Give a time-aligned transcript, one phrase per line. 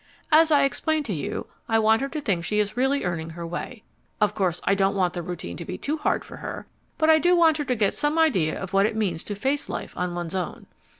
[0.31, 3.45] As I explained to you, I want her to think she is really earning her
[3.45, 3.83] way.
[4.19, 6.65] Of course I don't want the routine to be too hard for her,
[6.97, 9.69] but I do want her to get some idea of what it means to face
[9.69, 10.65] life on one's own.